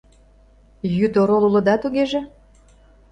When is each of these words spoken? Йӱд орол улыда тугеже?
Йӱд 0.95 1.13
орол 1.21 1.43
улыда 1.47 1.75
тугеже? 1.81 2.21